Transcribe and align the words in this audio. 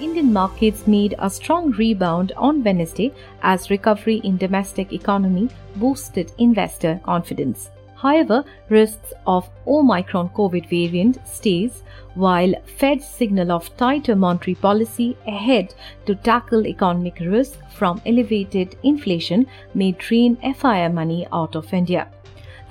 Indian 0.00 0.32
markets 0.32 0.86
made 0.86 1.14
a 1.18 1.28
strong 1.28 1.72
rebound 1.72 2.32
on 2.36 2.64
Wednesday 2.64 3.12
as 3.42 3.70
recovery 3.70 4.16
in 4.24 4.38
domestic 4.38 4.94
economy 4.94 5.50
boosted 5.76 6.32
investor 6.38 6.98
confidence. 7.04 7.70
However, 7.96 8.44
risks 8.70 9.12
of 9.26 9.50
Omicron 9.66 10.30
COVID 10.30 10.70
variant 10.70 11.18
stays 11.26 11.82
while 12.14 12.54
Fed's 12.78 13.06
signal 13.06 13.52
of 13.52 13.76
tighter 13.76 14.16
monetary 14.16 14.54
policy 14.54 15.18
ahead 15.26 15.74
to 16.06 16.14
tackle 16.14 16.66
economic 16.66 17.20
risk 17.20 17.58
from 17.70 18.00
elevated 18.06 18.76
inflation 18.82 19.46
may 19.74 19.92
drain 19.92 20.36
FII 20.36 20.94
money 20.94 21.26
out 21.30 21.54
of 21.56 21.74
India. 21.74 22.08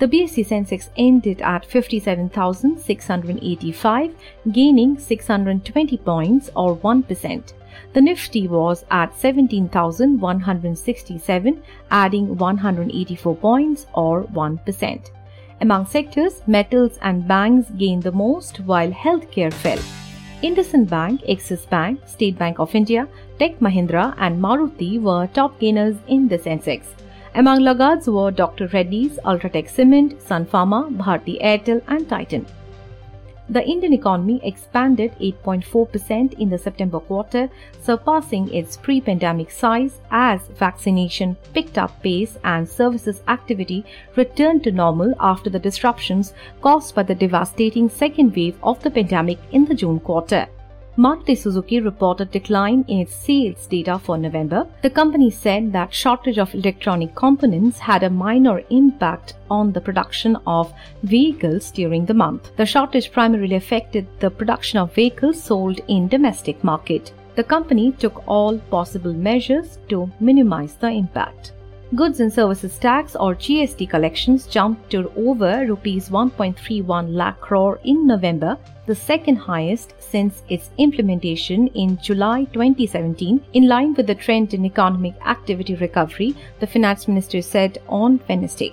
The 0.00 0.08
BSE 0.08 0.48
Sensex 0.48 0.88
ended 0.96 1.42
at 1.42 1.66
57,685, 1.66 4.14
gaining 4.50 4.98
620 4.98 5.98
points 5.98 6.50
or 6.56 6.74
1%. 6.76 7.52
The 7.92 8.00
Nifty 8.00 8.48
was 8.48 8.86
at 8.90 9.14
17,167, 9.14 11.62
adding 11.90 12.38
184 12.38 13.36
points 13.36 13.86
or 13.92 14.24
1%. 14.24 15.10
Among 15.60 15.84
sectors, 15.84 16.40
metals 16.46 16.98
and 17.02 17.28
banks 17.28 17.68
gained 17.76 18.02
the 18.02 18.12
most 18.12 18.60
while 18.60 18.90
healthcare 18.90 19.52
fell. 19.52 19.76
IndusInd 20.42 20.88
Bank, 20.88 21.20
Axis 21.28 21.66
Bank, 21.66 22.00
State 22.06 22.38
Bank 22.38 22.58
of 22.58 22.74
India, 22.74 23.06
Tech 23.38 23.60
Mahindra 23.60 24.14
and 24.16 24.42
Maruti 24.42 24.98
were 24.98 25.26
top 25.34 25.60
gainers 25.60 25.98
in 26.08 26.26
the 26.26 26.38
Sensex. 26.38 26.86
Among 27.32 27.60
laggards 27.60 28.08
were 28.08 28.32
Dr. 28.32 28.66
Reddy's, 28.66 29.18
Ultratech 29.24 29.68
Cement, 29.68 30.20
Sun 30.20 30.46
Pharma, 30.46 30.90
Bharti 30.96 31.40
Airtel 31.40 31.80
and 31.86 32.08
Titan. 32.08 32.44
The 33.48 33.64
Indian 33.64 33.92
economy 33.92 34.40
expanded 34.42 35.12
8.4% 35.20 36.34
in 36.34 36.50
the 36.50 36.58
September 36.58 36.98
quarter, 36.98 37.48
surpassing 37.80 38.52
its 38.52 38.76
pre-pandemic 38.76 39.50
size 39.52 40.00
as 40.10 40.40
vaccination 40.58 41.36
picked 41.54 41.78
up 41.78 42.02
pace 42.02 42.36
and 42.42 42.68
services 42.68 43.22
activity 43.28 43.84
returned 44.16 44.64
to 44.64 44.72
normal 44.72 45.14
after 45.20 45.50
the 45.50 45.58
disruptions 45.58 46.32
caused 46.60 46.96
by 46.96 47.04
the 47.04 47.14
devastating 47.14 47.88
second 47.88 48.34
wave 48.34 48.56
of 48.62 48.82
the 48.82 48.90
pandemic 48.90 49.38
in 49.52 49.64
the 49.64 49.74
June 49.74 50.00
quarter. 50.00 50.48
Maruti 50.96 51.38
Suzuki 51.38 51.80
reported 51.80 52.30
decline 52.32 52.84
in 52.88 52.98
its 52.98 53.14
sales 53.14 53.66
data 53.66 53.98
for 53.98 54.18
November. 54.18 54.66
The 54.82 54.90
company 54.90 55.30
said 55.30 55.72
that 55.72 55.94
shortage 55.94 56.38
of 56.38 56.54
electronic 56.54 57.14
components 57.14 57.78
had 57.78 58.02
a 58.02 58.10
minor 58.10 58.62
impact 58.70 59.34
on 59.50 59.72
the 59.72 59.80
production 59.80 60.36
of 60.46 60.72
vehicles 61.04 61.70
during 61.70 62.06
the 62.06 62.14
month. 62.14 62.50
The 62.56 62.66
shortage 62.66 63.12
primarily 63.12 63.54
affected 63.54 64.06
the 64.18 64.30
production 64.30 64.78
of 64.80 64.92
vehicles 64.92 65.42
sold 65.42 65.80
in 65.86 66.08
domestic 66.08 66.62
market. 66.64 67.12
The 67.36 67.44
company 67.44 67.92
took 67.92 68.26
all 68.26 68.58
possible 68.58 69.12
measures 69.12 69.78
to 69.88 70.10
minimize 70.18 70.74
the 70.74 70.88
impact. 70.88 71.52
Goods 71.96 72.20
and 72.20 72.32
Services 72.32 72.78
Tax 72.78 73.16
or 73.16 73.34
GST 73.34 73.90
collections 73.90 74.46
jumped 74.46 74.90
to 74.90 75.10
over 75.16 75.66
rupees 75.66 76.08
1.31 76.08 77.12
lakh 77.12 77.40
crore 77.40 77.80
in 77.82 78.06
November, 78.06 78.56
the 78.86 78.94
second 78.94 79.34
highest 79.34 79.94
since 79.98 80.44
its 80.48 80.70
implementation 80.78 81.66
in 81.68 81.98
July 82.00 82.44
2017, 82.52 83.44
in 83.54 83.66
line 83.66 83.92
with 83.94 84.06
the 84.06 84.14
trend 84.14 84.54
in 84.54 84.64
economic 84.64 85.14
activity 85.26 85.74
recovery, 85.74 86.36
the 86.60 86.66
finance 86.66 87.08
minister 87.08 87.42
said 87.42 87.78
on 87.88 88.20
Wednesday. 88.28 88.72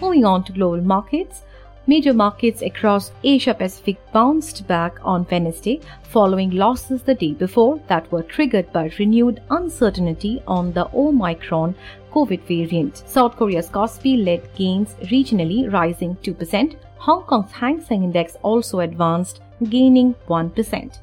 Moving 0.00 0.24
on 0.24 0.42
to 0.42 0.52
global 0.52 0.80
markets, 0.82 1.42
Major 1.88 2.14
markets 2.14 2.62
across 2.62 3.10
Asia 3.24 3.52
Pacific 3.52 3.96
bounced 4.12 4.68
back 4.68 4.98
on 5.02 5.26
Wednesday 5.28 5.80
following 6.04 6.50
losses 6.50 7.02
the 7.02 7.14
day 7.14 7.32
before 7.32 7.80
that 7.88 8.10
were 8.12 8.22
triggered 8.22 8.72
by 8.72 8.92
renewed 9.00 9.42
uncertainty 9.50 10.40
on 10.46 10.72
the 10.72 10.88
Omicron 10.94 11.74
COVID 12.12 12.42
variant. 12.42 13.02
South 13.08 13.36
Korea's 13.36 13.68
Kospi 13.68 14.24
led 14.24 14.54
gains 14.54 14.94
regionally, 15.10 15.72
rising 15.72 16.14
2%. 16.22 16.76
Hong 16.98 17.24
Kong's 17.24 17.50
Hang 17.50 17.80
Seng 17.80 18.04
Index 18.04 18.36
also 18.42 18.78
advanced, 18.78 19.40
gaining 19.68 20.14
1%. 20.28 20.98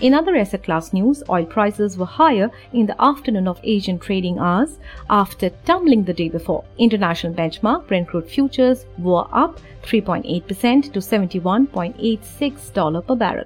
In 0.00 0.14
other 0.14 0.36
asset 0.36 0.62
class 0.62 0.92
news, 0.92 1.24
oil 1.28 1.44
prices 1.44 1.98
were 1.98 2.06
higher 2.06 2.52
in 2.72 2.86
the 2.86 2.94
afternoon 3.02 3.48
of 3.48 3.58
Asian 3.64 3.98
trading 3.98 4.38
hours 4.38 4.78
after 5.10 5.50
tumbling 5.66 6.04
the 6.04 6.12
day 6.12 6.28
before. 6.28 6.62
International 6.78 7.34
benchmark 7.34 7.88
Brent 7.88 8.06
crude 8.06 8.30
futures 8.30 8.86
were 8.98 9.26
up 9.32 9.58
3.8% 9.82 10.92
to 10.92 11.00
$71.86 11.00 13.06
per 13.06 13.16
barrel. 13.16 13.44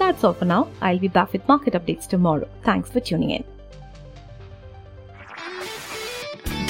That's 0.00 0.24
all 0.24 0.32
for 0.32 0.44
now. 0.44 0.66
I'll 0.80 0.98
be 0.98 1.06
back 1.06 1.32
with 1.32 1.46
market 1.46 1.74
updates 1.74 2.08
tomorrow. 2.08 2.48
Thanks 2.64 2.90
for 2.90 2.98
tuning 2.98 3.30
in. 3.30 3.44